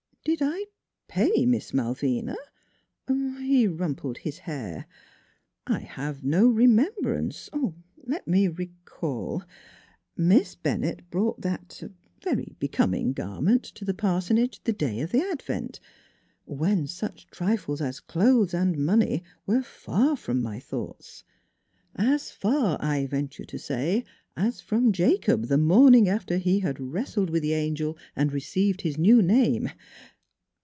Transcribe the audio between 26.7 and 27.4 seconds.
wrestled